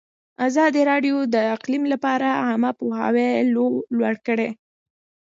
ازادي 0.47 0.81
راډیو 0.91 1.15
د 1.33 1.35
اقلیم 1.55 1.83
لپاره 1.93 2.27
عامه 2.45 2.71
پوهاوي 2.79 3.29
لوړ 3.99 4.13
کړی. 4.27 4.49